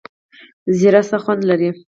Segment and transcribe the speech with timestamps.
[0.77, 1.69] زیره څه خوند لري؟